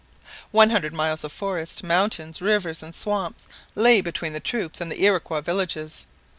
One 0.49 0.71
hundred 0.71 0.95
miles 0.95 1.23
of 1.23 1.31
forest, 1.31 1.83
mountains, 1.83 2.41
rivers, 2.41 2.81
and 2.81 2.95
swamps 2.95 3.45
lay 3.75 4.01
between 4.01 4.33
the 4.33 4.39
troops 4.39 4.81
and 4.81 4.91
the 4.91 5.03
Iroquois 5.03 5.41
villages. 5.41 6.07